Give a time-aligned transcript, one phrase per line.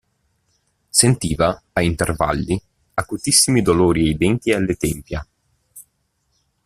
[0.89, 2.59] Sentiva, a intervalli,
[2.95, 5.23] acutissimi dolori ai denti e alle tempia.